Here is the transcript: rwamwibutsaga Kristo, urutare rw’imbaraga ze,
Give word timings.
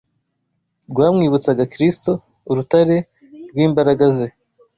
rwamwibutsaga 0.91 1.63
Kristo, 1.73 2.11
urutare 2.49 2.97
rw’imbaraga 3.49 4.05
ze, 4.15 4.27